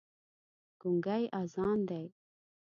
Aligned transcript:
ګونګی 0.81 1.23
اذان 1.39 1.79
دی 1.87 2.05